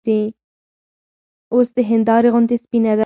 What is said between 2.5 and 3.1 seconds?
سپينه ده